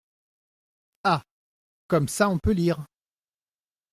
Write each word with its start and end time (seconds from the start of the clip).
Ah! 1.03 1.21
comme 1.85 2.07
ça, 2.07 2.27
on 2.29 2.39
peut 2.39 2.53
lire! 2.53 2.87